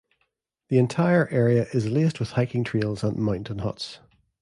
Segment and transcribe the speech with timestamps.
[0.69, 3.99] The entire area is laced with hiking trails and mountain huts.